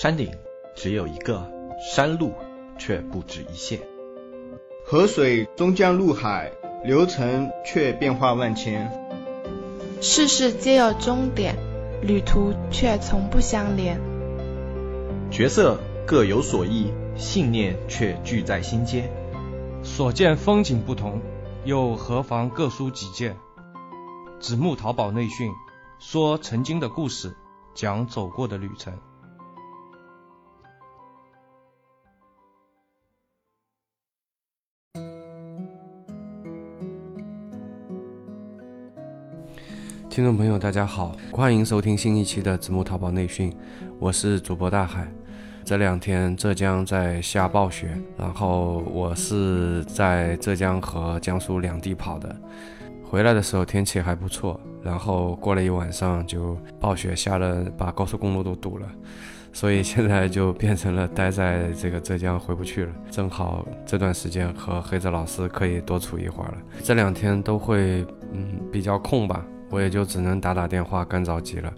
[0.00, 0.30] 山顶
[0.76, 2.32] 只有一个，山路
[2.78, 3.80] 却不止一线。
[4.86, 6.52] 河水终将入海，
[6.84, 8.92] 流程却变化万千。
[10.00, 11.56] 世事皆有终点，
[12.00, 14.00] 旅途却从不相连。
[15.32, 19.10] 角色各有所异，信念却聚在心间。
[19.82, 21.20] 所见风景不同，
[21.64, 23.36] 又何妨各抒己见？
[24.38, 25.50] 子木淘宝内训，
[25.98, 27.34] 说曾经的故事，
[27.74, 28.92] 讲走过的旅程。
[40.18, 43.54] 听众朋友，大家好，欢迎收听新一期的子木淘宝内训，
[44.00, 45.06] 我是主播大海。
[45.64, 52.34] 这两天浙江在下暴雪，然后我是在浙江和江苏两地跑的。
[53.04, 58.88] 回来的时候天气还不错，然后过了一晚上就暴雪下了，把高速公路都堵了，
[59.52, 62.92] 所以现在就变成了待在这个浙江回不去了。
[63.08, 66.58] 正好这段时间和黑子老师可以多处一会儿了。
[66.82, 71.72] 这两天都会嗯比较空吧，我也就只能打打电话干着急了。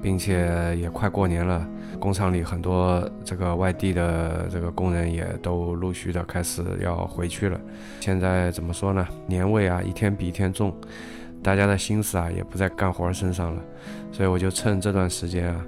[0.00, 1.66] 并且也快过年了，
[1.98, 7.60] 工厂里很多这个外地的这个工人也都陆续的开始要回去了。
[8.00, 9.06] 现在怎么说呢？
[9.26, 10.74] 年味啊，一天比一天重，
[11.42, 13.62] 大家的心思啊也不在干活身上了。
[14.10, 15.66] 所以我就趁这段时间啊，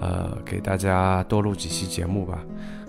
[0.00, 2.40] 呃，给大家多录几期节目吧。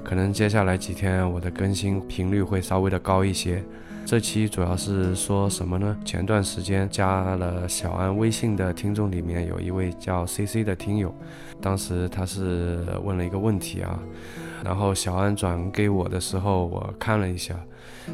[0.04, 3.64] 可能接下来几天我的更新频率会稍微的高一些。
[4.06, 5.98] 这期主要是说什么呢？
[6.06, 11.12] 前段时间加了小安微信的听众里面有一位叫 C C 的听友，
[11.60, 14.00] 当时他是问了一个问题啊，
[14.64, 17.56] 然后小安转给我的时候，我看了一下，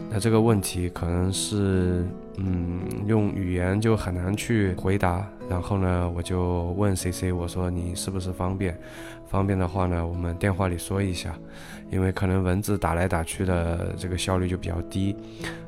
[0.09, 2.05] 那这个问题可能是
[2.37, 8.77] 嗯用语言就很难去回答，然后呢我就问 C C 我说你是不是方便？
[9.27, 11.33] 方便的话呢我们电话里说一下，
[11.89, 15.15] 因为可能文字打来打去的这个效率就比较低。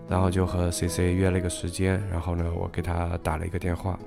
[0.10, 3.98] 然后就和 C C 约了一个时间，然后呢，我给他打了一个电话。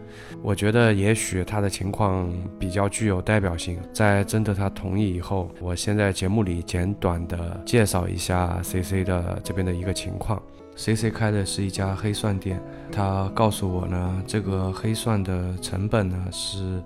[0.42, 10.40] 我觉得也许他的情况比较具有代表性，在征得他同意以后，我先在节目里简短的介绍一下 C C 的这边的一个情况。
[10.76, 12.60] C C 开的是一家黑蒜店，
[12.92, 16.82] 他告诉我呢，这个黑蒜的成本呢是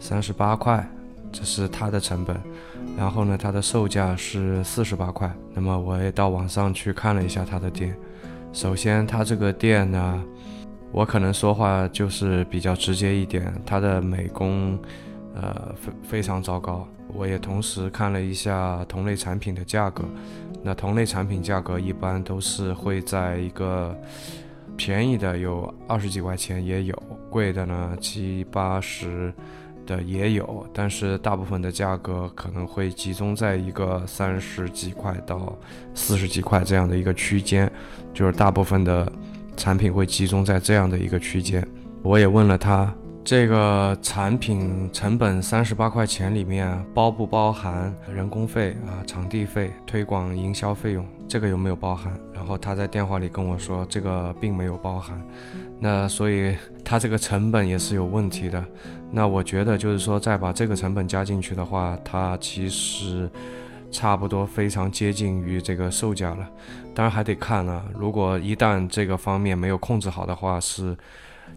[0.00, 0.84] 三十八块，
[1.30, 2.36] 这是他的成本。
[2.96, 5.32] 然后呢，它的售价是四十八块。
[5.54, 7.96] 那么我也到网上去看了一下他的店。
[8.52, 10.24] 首先，他这个店呢，
[10.90, 14.76] 我可能说话就是比较直接一点，它的美工，
[15.34, 16.86] 呃，非非常糟糕。
[17.14, 20.04] 我也同时看了一下同类产品的价格，
[20.62, 23.96] 那同类产品价格一般都是会在一个
[24.76, 29.32] 便宜的有二十几块钱也有，贵的呢七八十。
[29.86, 35.58] 的也有，但是大部分的价格可能会集中在一个三十几块到
[35.94, 37.68] 四十几块这样的一个区间，
[38.14, 39.10] 就是大部分的
[39.56, 41.66] 产品会集中在这样的一个区间。
[42.02, 42.94] 我也问了他，
[43.30, 51.06] 这个产品成本三十八块钱里面包不包含人工费啊、场地费、推广营销费用？
[51.28, 52.12] 这个有没有包含？
[52.34, 55.16] 然后他在电话里跟我说，这个并没有包含。
[55.78, 58.64] 那所以他这个成本也是有问题的。
[59.12, 63.30] 那我觉得就是说，再把这个成本加进去的话，它其实
[63.92, 66.50] 差不多非常接近于这个售价了。
[66.92, 70.96] 当然还得看啊，如果一旦这个方面没有控制好的话，是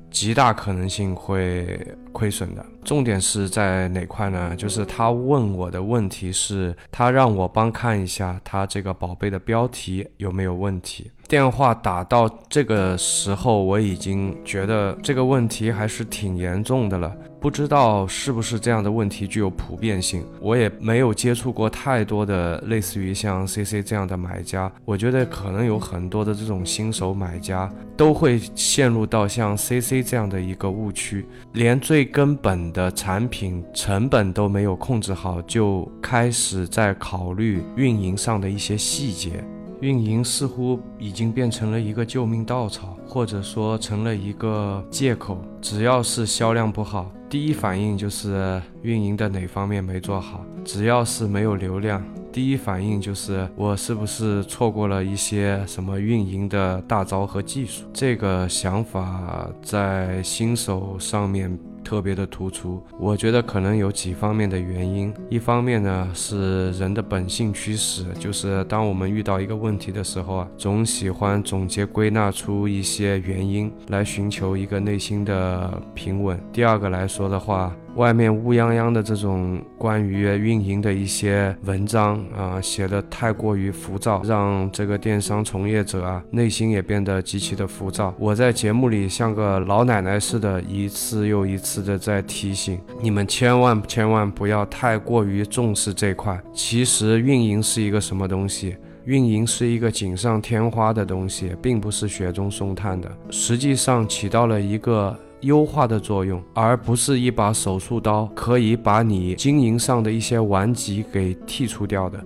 [0.10, 1.80] 极大可能性会
[2.12, 2.66] 亏损的。
[2.84, 4.56] 重点是在哪块呢？
[4.56, 11.10] 就是他问我的问题是，他让我帮看一下他这个宝贝的标题有没有问题。
[11.28, 17.16] 电话打到这个时候，我已经觉得这个问题还是挺严重的了。
[17.44, 24.72] 不知道是不是这样的问题具有普遍性，我也没有接触过太多的类似于像 C C 这样的买家。
[24.86, 39.44] 我觉得可能有很多的这种新手买家都会陷入到像 C C 这样的一个误区，连最根本的产品成本都没有控制好，就开始在考虑运营上的一些细节。
[39.82, 45.38] 运营似乎已经变成了一个救命稻草，或者说成了一个借口。
[45.62, 52.00] 只要是销量不好，第一反应就是运营的哪方面没做好；只要是没有流量，
[52.32, 57.86] 第一反应就是我是不是错过了一些什么运营的大招和技术。
[57.92, 61.58] 这个想法在新手上面。
[61.84, 65.14] 特别的突出，我觉得可能有几方面的原因。
[65.30, 76.40] 一方面呢是人的本性驱使，就是当我们遇到一个问题的时候啊，总喜欢总结归纳出一些原因来寻求一个内心的平稳。
[76.52, 88.14] 第二个来说的话，外面乌泱泱的这种关于运营的一些文章啊，写的太过于浮躁，让这个电商从业者啊内心也变得极其的浮躁。
[88.18, 96.42] 我在节目里像个老奶奶似的，一次又一次的在提醒你们，千万千万不要太过于重视这块。
[96.52, 98.76] 其实运营是一个什么东西？
[99.06, 105.14] 运营是一个锦上添花的东西，并不是雪中送炭的，实际上起到了一个
[105.44, 112.24] 优化的作用，而不是一把手术刀，可以把你经营上的一些顽疾给剔除掉的。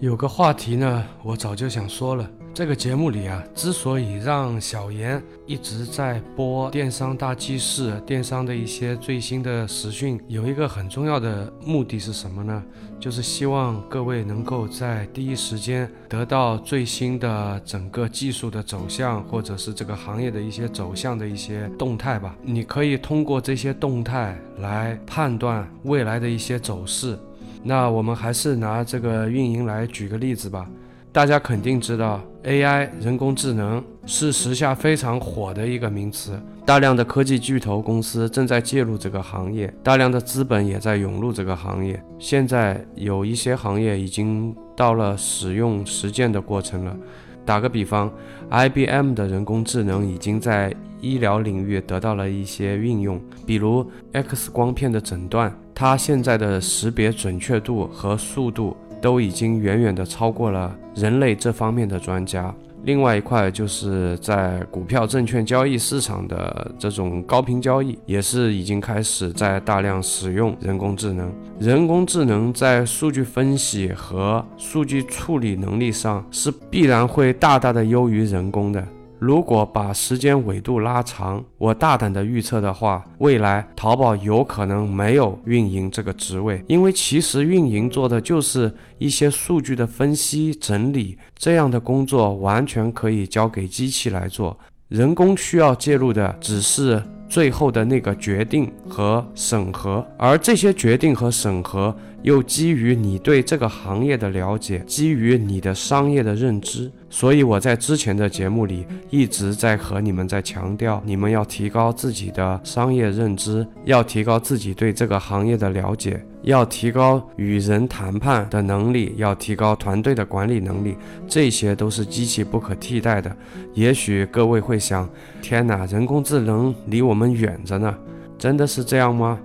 [0.00, 2.28] 有个话题呢，我早就想说了。
[2.54, 12.62] 这个节目里啊，之所以让小严一直在播电商大记事、电商的一些最新的实讯，有一个很重要的目的是什么呢？
[13.00, 22.36] 就是希望各位能够在第一时间得到最新的整个技术的走向，或者是这个行业的一些走向的一些动态吧。
[22.42, 27.18] 你可以通过这些动态来判断未来的一些走势。
[27.62, 30.68] 那我们还是拿这个运营来举个例子吧。
[31.10, 42.02] 大家肯定知道，AI 人工智能是时下非常火的一个名词，大量的科技巨头公司正在介入这个行业，大量的资本也在涌入这个行业。
[42.18, 46.96] 现在有一些行业已经到了使用实践的过程了。
[47.44, 48.08] 打个比方
[48.50, 58.76] ，IBM 的人工智能已经在医疗领域得到了一些运用，比如 X 光片的诊断，它现在的识别准确度和速度。
[59.02, 62.54] 都已经远远的超过了人类这方面的专家。
[62.84, 71.32] 另外一块就是在股票证券交易市场的这种高频交易，也是已经开始在大量使用人工智能。
[71.60, 78.84] 人工智能在数据分析和数据处理能力上是必然会大大的优于人工的。
[79.22, 94.58] 如果把时间维度拉长，我大胆的预测的话，未来淘宝有可能没有运营这个职位，因为其实运营做的就是一些数据的分析整理，这样的工作完全可以交给机器来做，
[94.88, 101.96] 人工需要介入的只是最后的那个决定和审核，而这些决定和审核。
[102.22, 120.96] 又基于你对这个行业的了解，基于你的商业的认知，所以我在之前的节目里一直在和你们在强调，你们要提高自己的商业认知，要提高自己对这个行业的了解，要提高与人谈判的能力，要提高团队的管理能力，
[121.26, 123.36] 这些都是机器不可替代的。
[123.74, 125.08] 也许各位会想，
[125.40, 127.94] 天哪，人工智能离我们远着呢，
[128.38, 129.40] 真的是这样吗？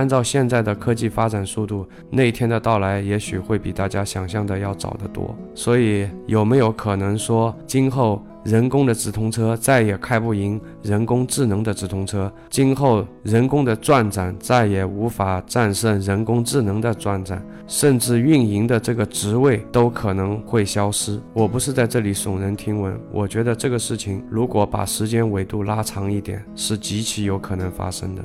[0.00, 5.36] 按照现在的科技发展速度，那一天的到来也许会比大家想象的要早得多。
[5.54, 12.32] 所以，有没有可能说，今后人工的直通车再也开不赢人工智能的直通车？
[12.48, 17.44] 今后人工的转展再也无法战胜人工智能的转展？
[17.66, 21.20] 甚至运营的这个职位都可能会消失？
[21.34, 28.24] 我不是在这里耸人听闻，我觉得这个事情如果把时间维度拉长一点，是极其有可能发生的。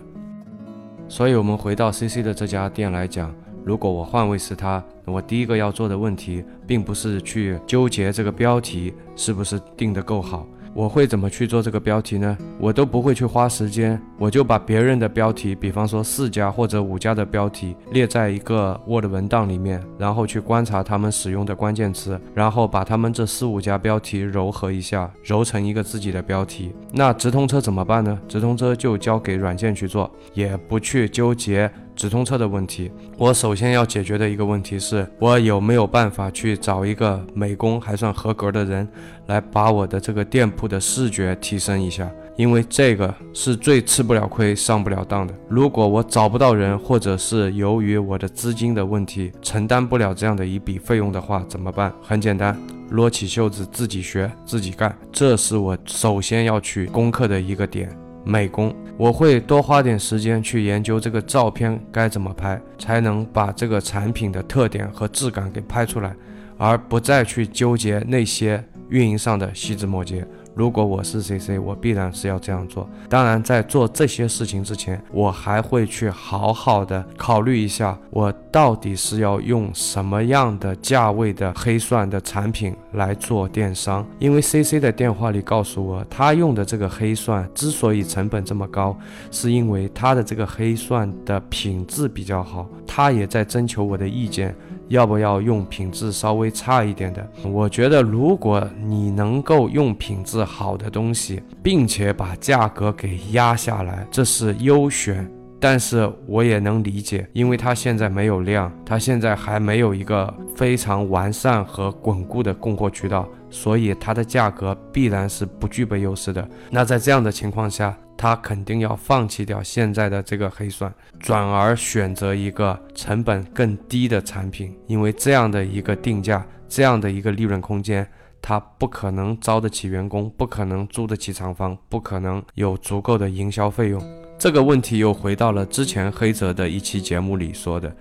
[1.08, 10.48] 所以，我们回到 CC 的这家店来讲，如果我换位是他，我第一个要做的问题，并不是去纠结这个标题是不是定得够好。
[10.76, 12.38] 我会怎么去做这个标题呢？
[12.60, 26.76] 我都不会去花时间，我就把别人的标题，比方说四家或者五家的标题列在一个 Word 文档里面，然后去观察他们使用的关键词，然后把他们这四五家标题糅合一下，揉成一个自己的标题。
[26.92, 28.20] 那直通车怎么办呢？
[28.28, 31.72] 直通车就交给软件去做，也不去纠结。
[31.96, 38.88] 直通车的问题，我首先要解决的一个问题是，我有没有办法去找一个美工还算合格的人，
[39.28, 42.10] 来把我的这个店铺的视觉提升一下？
[42.36, 45.34] 因为这个是最吃不了亏、上不了当的。
[45.48, 51.94] 如果我找不到人，或者是由于我的资金的问题承担不了这样的一笔费用的话，怎么办？
[52.02, 52.60] 很简单，
[52.90, 57.90] 撸起袖子自己学、自己干，这是我首先要去攻克的一个点。
[58.26, 66.16] 美工，我会多花点时间去研究这个照片该怎么拍，才能把这个产品的特点和质感给拍出来，
[66.58, 70.26] 而不再去纠结那些运营上的细枝末节。
[70.56, 72.90] 如果我是 C C，我必然是要这样做。
[73.10, 84.08] 当然，在做这些事情之前，我还会去好好的考虑一下，我到底是要用什么样的价位的黑蒜的产品来做电商。
[84.18, 88.98] 因为 C C 的电话里告诉我，他用的这个黑蒜之所以成本这么高，
[89.32, 92.66] 是因为他的这个黑蒜的品质比较好。
[92.88, 94.56] 他也在征求我的意见。
[94.88, 97.28] 要不要用品质稍微差一点的？
[97.44, 116.48] 我觉得，如果你能够用品质好的东西，并且把价格给压下来，这是优选但是我也能理解，因为它现在没有量，它现在还没有一个非常完善和稳固的供货渠道，所以它的价格必然是不具备优势的。
[116.70, 128.08] 那在这样的情况下，他肯定要放弃掉现在的这个黑蒜，转而选择一个成本更低的产品，因为这样的一个定价，这样的一个利润空间。
[128.42, 134.02] 他不可能招得起员工，不可能租得起厂房，不可能有足够的营销费用。
[134.40, 137.96] 这个问题又回到了之前黑泽的一期节目里说的，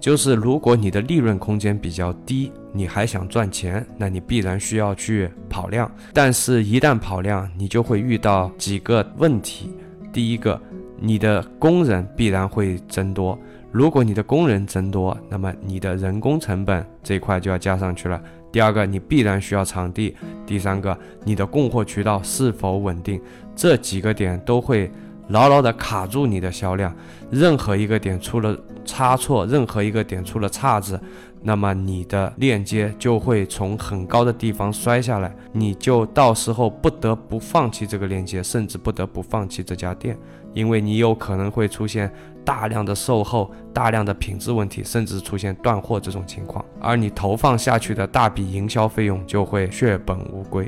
[0.00, 5.90] 就是如果你的利润空间比较低，你还想赚钱，那你必然需要去跑量。
[6.12, 9.74] 但是，一旦跑量，你就会遇到几个问题。
[10.12, 10.60] 第一个，
[11.00, 13.38] 你的工人必然会增多。
[13.70, 18.20] 如果你的工人增多，那么你的人工成本这一块就要加上去了。
[18.50, 20.14] 第二个，你必然需要场地；
[20.46, 23.20] 第三个，你的供货渠道是否稳定，
[23.54, 24.90] 这几个点都会
[25.28, 26.94] 牢牢地卡住你的销量。
[27.30, 28.56] 任何一个点出了
[28.88, 30.98] 差错，任何一个点出了岔子，
[31.42, 40.16] 那么你的链接就会从很高的地方摔下来，你就到时候不得不放弃这个链接，甚至不得不放弃这家店，
[40.54, 42.10] 因为你有可能会出现。
[42.44, 50.66] 大量的售后、大量的品质问题，甚至出现断货这种情况，而你投放下去的大笔营销费用就会血本无归。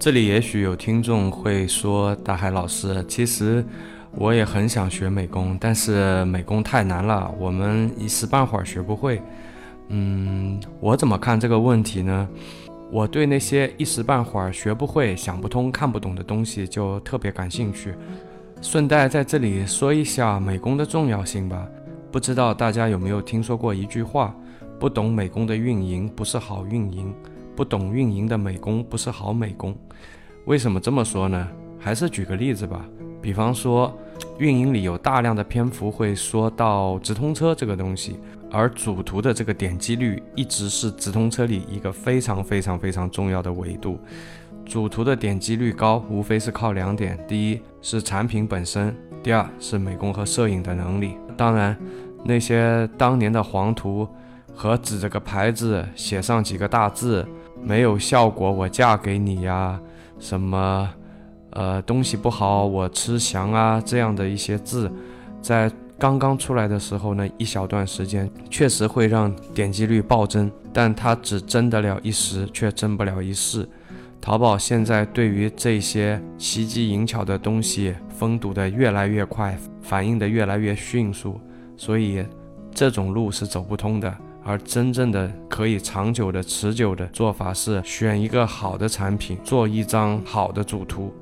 [0.00, 3.64] 这里也许有听众会说：“大海老师，其实
[4.16, 9.20] 我也很想学美工，但是美工太难了，我们一时半会儿学不会。”
[9.88, 12.28] 嗯，我怎么看这个问题呢？
[12.90, 17.94] 我对那些一时半会儿学不会、想不通、看不懂的东西就特别感兴趣。
[18.62, 21.66] 顺带在这里说一下美工的重要性吧。
[22.12, 24.34] 不知道大家有没有听说过一句话：
[24.78, 27.12] 不懂美工的运营不是好运营，
[27.56, 29.76] 不懂运营的美工不是好美工。
[30.46, 31.48] 为什么这么说呢？
[31.78, 32.86] 还是举个例子吧。
[33.24, 33.90] 比方说，
[34.36, 38.18] 运营里有大量的篇幅会说到直通车这个东西，
[38.52, 43.98] 而主图的这个点击率一直是直通车里一个非常非常非常重要的维度。
[44.66, 51.16] 主图的点击率高，无非是靠两点：第一是产品本身，第二是美工和摄影的能力。
[51.34, 51.74] 当然，
[52.24, 54.06] 那些当年的黄图
[54.54, 57.26] 和指着个牌子写上几个大字
[57.64, 59.80] “没有效果，我嫁给你呀”，
[60.20, 60.90] 什么
[61.54, 64.90] 呃东西不好，我吃翔啊这样的一些字，
[65.40, 73.66] 在刚刚出来的时候呢，一小段时间确实会让点击率暴增，但它只争得了一时，却争不了一世。
[74.20, 81.38] 淘宝现在对于这些奇技淫巧的东西封堵的越来越快，反应的越来越迅速，
[81.76, 82.24] 所以
[82.72, 84.12] 这种路是走不通的。
[84.42, 91.12] 而真正的可以长久的、持久的做法是选一个好的产品，做一张好的主图。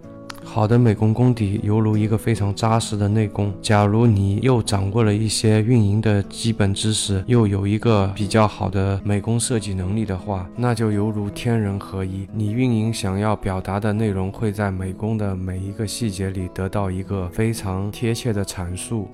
[0.44, 3.52] 好的美工功底犹如一个非常扎实的内功。
[3.62, 12.28] 假如你又掌握了一些运营的基本知识，又有一个比较好的美工设计能力的话，那就犹如天人合一。
[12.34, 19.08] 你运营想要表达的内容会在美工的每一个细节里得到一个非常贴切的阐述。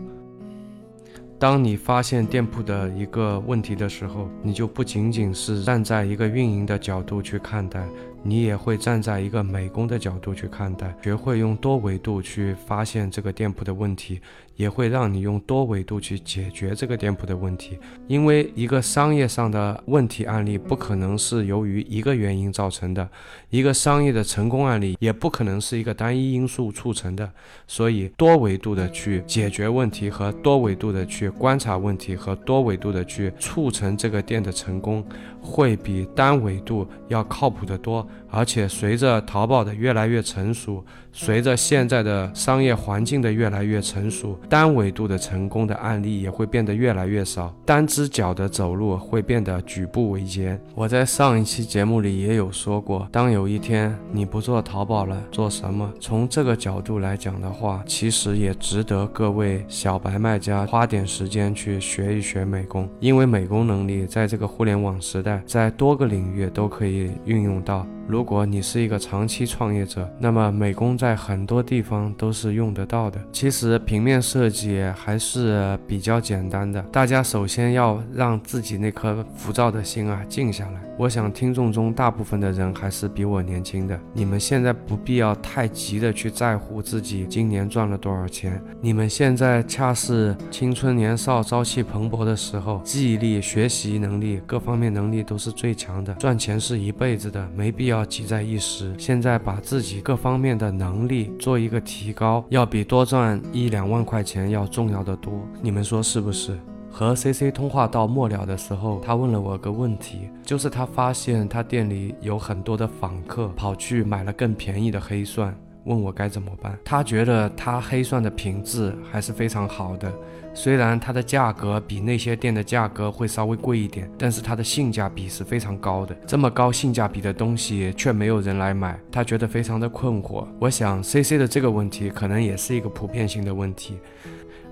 [1.40, 7.86] 当你发现店铺的一个问题的时候，你就不仅仅是站在一个运营的角度去看待。
[8.22, 14.20] 你也会站在一个美工的角度去看待，学会用多维度去发现这个店铺的问题，
[14.56, 17.78] 也会让你用多维度去解决这个店铺的问题。
[18.06, 23.08] 因为一个商业上的问题案例不可能是由于一个原因造成的，
[23.50, 27.30] 一个商业的成功案例也不可能是一个单一因素促成的。
[27.66, 35.04] 所以，多维度的去解决问题和多维度的去观察问题和多维度的去促成这个店的成功。
[35.40, 40.84] 会比单维度要靠谱得多，而且随着淘宝的越来越成熟。
[41.10, 50.60] 随着现在的商业环境的越来越成熟，单维度的成功的案例也会变得越来越少，单只脚的走路会变得举步维艰。
[50.76, 55.90] 我在上一期节目里也有说过，当有一天你不做淘宝了，做什么？
[55.98, 67.84] 从这个角度来讲的话，其实也值得各位小白卖家花点时间去学一学美工，因为美工能力在这个互联网时代，在多个领域都可以运用到。
[68.08, 73.20] 如果你是一个长期创业者，那么美工在很多地方都是用得到的。
[73.30, 80.80] 其实平面设计还是比较简单的，大家首先要让自己那颗浮躁的心啊静下来。
[80.96, 88.60] 我想听众中大部分的人还是比我年轻的，你们现在不必要太急的去在乎自己今年赚了多少钱。
[88.80, 97.97] 你们现在恰是青春年少、朝气蓬勃的时候，记忆力、学习能力各方面能力都是最强的，赚钱是一辈子的，没必要。
[97.98, 105.32] 要急在一时，现在把自己各方面的能力做一个提高，要比多赚一两万块钱要重要的多。
[105.60, 106.56] 你们说是不是？
[106.90, 115.54] 和 C C 通话到末了的时候，他问了我个问题，就是他发现他店里有很多的访客跑去买了更便宜的黑蒜。
[115.88, 116.78] 问我该怎么办？
[116.84, 120.12] 他觉得他黑蒜的品质还是非常好的，
[120.52, 126.14] 虽然它的价格比那些店的价格会稍微贵一点，但是它的性价比是非常高的。
[126.26, 130.46] 这么高性价比的东西却没有人来买，他觉得非常的困惑。
[130.60, 133.98] 我想 C C 的这个问题可能也是一个普遍性的问题。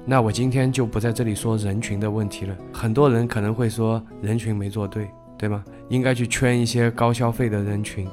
[0.05, 2.55] 那我今天就不在这里说人群的问题了。
[2.73, 5.09] 很多人可能会说人群没做对，
[5.39, 5.65] 对吗？
[5.89, 8.07] 应该去圈一些高消费的人群。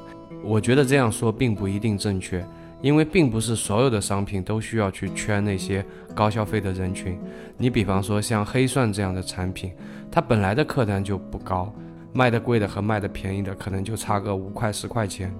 [0.43, 2.43] 我觉得这样说并不一定正确。
[2.83, 7.17] 因为并不是所有的商品都需要去圈那些高消费的人群。
[7.57, 9.71] 你比方说像黑蒜这样的产品，
[10.11, 11.73] 它本来的客单就不高，
[12.11, 15.33] 卖的贵的和卖的便宜的可能就差个五块十块钱。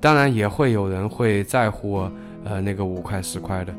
[0.00, 2.08] 当然也会有人会在乎
[2.44, 3.74] 呃那个五块十块的，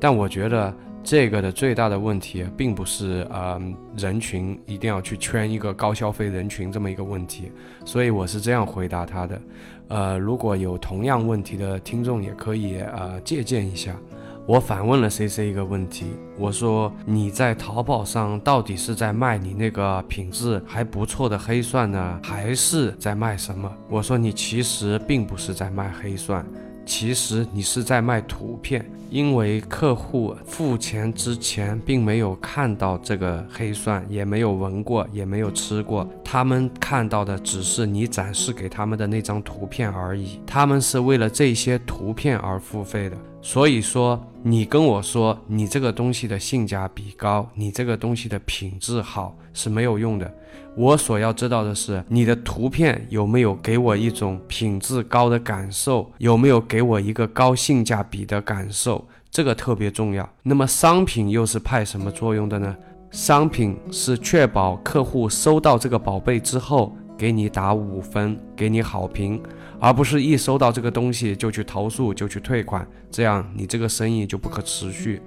[0.00, 3.60] 但我觉得这个的最大的问题并不是呃
[3.94, 7.52] 人群一定要去圈一个高消费人群这么一个问题。
[7.84, 9.40] 所以我是这样回答他的。
[9.88, 13.94] 呃，如果有同样问题的听众，也可以呃借鉴一下。
[14.46, 16.06] 我反问了 C C 一个问题，
[16.38, 23.70] 我说你在淘宝上到底是在卖你那个品质还不错的黑蒜呢，还是在卖什么？
[23.88, 26.44] 我说你其实并不是在卖黑蒜。
[26.86, 28.84] 其实你是在卖图片，
[29.14, 40.40] 因为客户付钱之前并没有看到这个黑蒜，也没有闻过，也没有吃过，他们看到的只是你展示给他们的那张图片而已。
[40.44, 43.16] 他们是为了这些图片而付费的。
[43.40, 50.28] 所以说，你跟我说你这个东西的性价比高，你这个东西的品质好是没有用的。
[50.76, 59.03] 我所要知道的是，你的图片有没有给我一种品质高的感受，有没有给我一个高性价比的感受，
[59.34, 60.26] 这个特别重要。
[60.44, 62.76] 那么商品又是派什么作用的呢？
[63.10, 69.42] 商品是确保客户收到这个宝贝之后，给你打五分，给你好评。
[69.80, 75.20] 而不是一收到这个东西就去投诉就去退款，这样你这个生意就不可持续。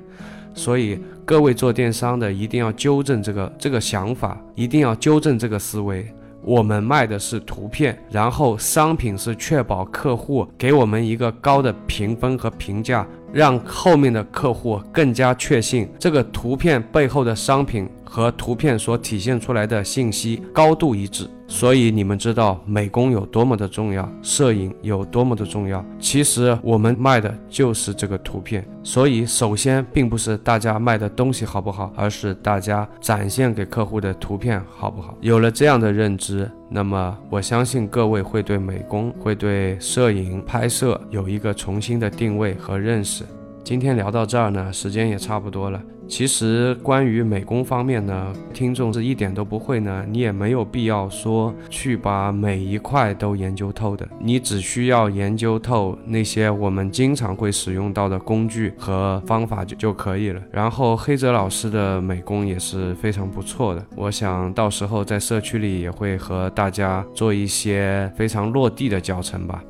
[0.54, 6.08] 所以各位做电商的一定要纠正这个这个想法，一定要纠正这个思维。
[6.44, 17.90] 我们卖的是图片，然后商品是确保客户给我们一个高的评分和评价，让后面的客户更加确信这个图片背后的商品。
[18.10, 25.84] 和图片所体现出来的信息高度一致，所以你们知道美工有多么的重要，摄影有多么的重要。
[26.00, 35.18] 其实我们卖的就是这个图片，所以首先并不是大家卖的东西好不好，而是大家展现给客户的图片好不好。
[35.20, 43.26] 有了这样的认知，那么我相信各位会对美工、会对摄影拍摄有一个重新的定位和认识。
[43.68, 45.84] 今天聊到这儿呢，时间也差不多了。
[46.08, 60.42] 其实关于美工方面呢，听众是一点都不会呢，你也没有必要说去把每一块都研究透的，你只需要研究透那些我们经常会使用到的工具和方法就就可以了。
[60.50, 69.62] 然后黑泽老师的美工也是非常不错的，我想到时候在社区里也会和大家做一些非常落地的教程吧。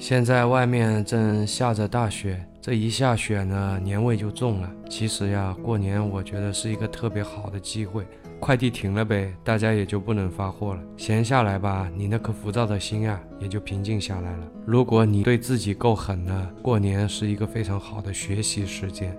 [0.00, 2.42] 现在外面正下着大雪。
[2.58, 4.70] 这一下雪呢，年味就重了。
[4.88, 8.06] 其实呀，过年我觉得是一个特别好的机会。
[8.40, 14.48] 快递停了呗，大家也就不能发货了，闲下来吧，你那颗浮躁的心啊，也就平静下来了。
[14.64, 19.14] 如果你对自己够狠呢，过年是一个非常好的学习时间，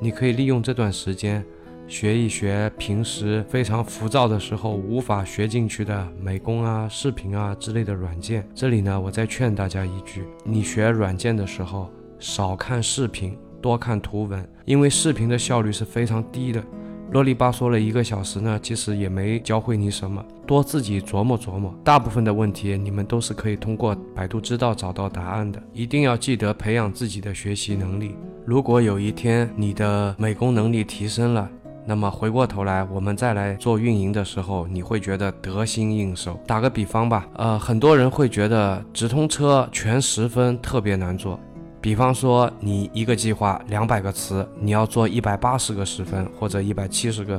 [0.00, 1.44] 你可以利用这段时间。
[1.86, 8.46] 学一学平时非常浮躁的时候无法学进去的美工啊、视频啊之类的软件。
[8.54, 16.64] 这里呢，我再劝大家一句：你学软件的时候，少看视频，多看图文，因为视频的效率是非常低的。
[17.10, 20.24] 啰里吧嗦了一个小时呢，其实也没教会你什么。
[20.46, 25.62] 多自己琢磨琢磨，大部分的问题你们都是可以通过百度知道找到答案的。
[25.72, 28.16] 一定要记得培养自己的学习能力。
[28.44, 31.48] 如果有一天你的美工能力提升了，
[31.86, 36.40] 那么回过头来，我们再来做运营的时候，你会觉得得心应手。
[36.46, 41.38] 打个比方吧，呃，很多人会觉得直通车全十分特别难做。
[41.82, 47.38] 比方说，你一个计划两百个词，你要做一百八十个十分或者一百七十个，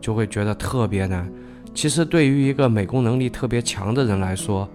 [0.00, 1.28] 就会觉得特别难。
[1.74, 4.68] 其实对于一个美工能力特别强的人来说，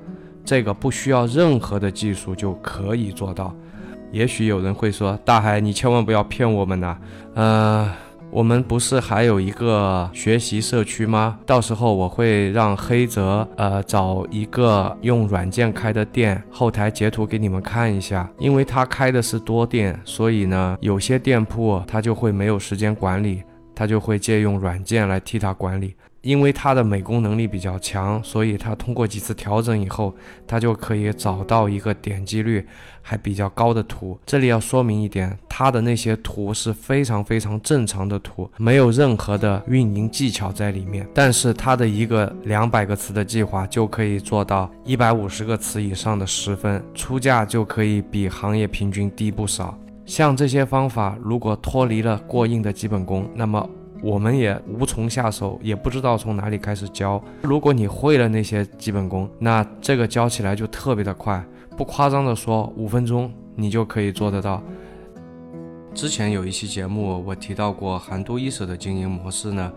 [0.43, 3.55] 这个不需要任何的技术就可以做到。
[4.11, 6.97] 也许有人会说，大海，你千万不要骗我们呐，
[7.35, 7.89] 呃。
[8.35, 11.39] 我们不是还有一个学习社区吗？
[11.45, 18.29] 到时候我会让黑泽呃找一个用软件开的店，后台截图给你们看一下。
[18.37, 23.41] 因为他开的是多店，所以呢，有些店铺他就会没有时间管理，
[23.73, 25.95] 他就会借用软件来替他管理。
[26.25, 30.11] 因为它的美工能力比较强，所以它通过几次调整以后，
[30.47, 32.65] 它就可以找到一个点击率
[33.03, 34.19] 还比较高的图。
[34.25, 41.07] 这里要说明一点，它的那些图是非常非常正常的图，没有任何的运营技巧在里面。
[41.13, 49.77] 但是它的一个两百个词的计划就可以做到一百五十个词以上的十分，出价就可以比行业平均低不少。
[50.07, 53.69] 像这些方法，如果脱离了过硬的基本功，那么。
[54.05, 57.19] 我们也无从下手，也不知道从哪里开始教。
[57.41, 61.43] 如果你会了那些基本功，那这个教起来就特别的快。
[61.75, 64.61] 不夸张的说，五分钟你就可以做得到。
[65.95, 69.73] 之前有一期节目我提到过韩都衣舍的经营模式呢。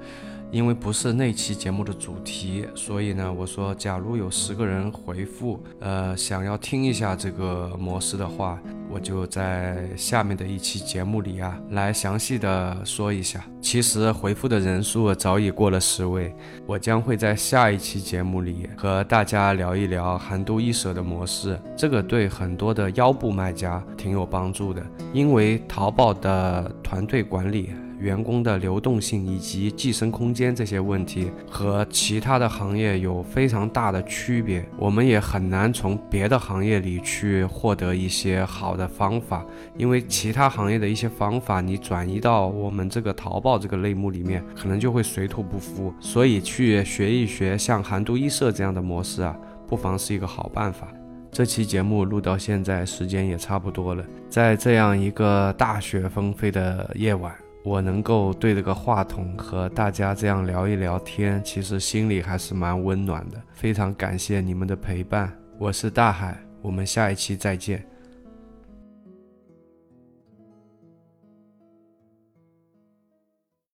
[0.50, 8.58] 因为不是那期节目的主题，所以呢，我说，假如有十个人回复，呃，想要听一下这个模式的话，
[8.90, 13.44] 我就在下面的一期节目里啊，来详细的说一下。
[13.60, 16.34] 其实回复的人数早已过了十位，
[16.66, 24.82] 我将会在下一期节目里和大家聊一聊韩都衣舍的模式，这个对很多的腰部卖家挺有帮助的，
[25.12, 27.70] 因为淘宝的团队管理。
[27.98, 39.44] 员工的流动性以及寄生空间这些问题和其他的行业有非常大的区别，我们也很难从别的行业里去获得一些好的方法，
[39.76, 50.88] 因为其他行业的一些方法你转移到我们这个淘宝这个类目里面，可能就会水土不服，所以去学一学像韩都衣舍这样的模式啊，不妨是一个好办法。
[51.30, 57.32] 这期节目录到现在，时间也差不多了，在这样一个大雪纷飞的夜晚。
[57.68, 63.38] 我能够对着个话筒和大家这样聊一聊天，其实心里还是蛮温暖的。
[63.52, 67.84] 非常感谢你们的陪伴，我是大海，我们下一期再见。